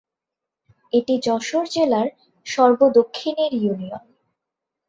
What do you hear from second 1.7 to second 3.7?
জেলার সর্ব দক্ষিণের